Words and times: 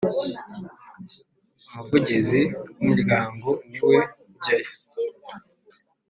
Umuvugizi 1.67 2.41
wumuryango 2.77 3.49
niwe 3.69 3.97
ujyayo 4.31 4.71